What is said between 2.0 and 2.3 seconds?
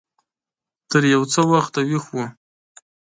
و.